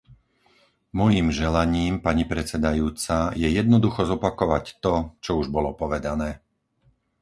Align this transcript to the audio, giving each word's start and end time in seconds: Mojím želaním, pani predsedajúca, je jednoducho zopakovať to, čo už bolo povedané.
Mojím 0.99 1.27
želaním, 1.39 1.93
pani 2.05 2.23
predsedajúca, 2.31 3.17
je 3.41 3.45
jednoducho 3.59 4.01
zopakovať 4.11 4.65
to, 4.85 4.95
čo 5.23 5.31
už 5.41 5.47
bolo 5.55 5.69
povedané. 5.81 6.29